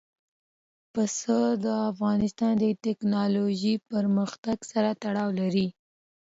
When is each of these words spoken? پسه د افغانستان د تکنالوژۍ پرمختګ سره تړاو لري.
پسه 0.93 1.39
د 1.63 1.65
افغانستان 1.91 2.53
د 2.63 2.65
تکنالوژۍ 2.85 3.75
پرمختګ 3.91 4.57
سره 4.71 4.89
تړاو 5.03 5.29
لري. 5.39 5.67